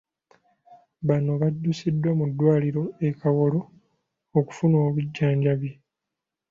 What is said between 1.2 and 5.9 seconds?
baddusiddwa mu ddwaliro e Kawolo okufuna obujjanjabi.